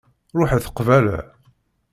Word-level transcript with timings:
Ruḥet 0.37 0.71
qbala. 0.77 1.17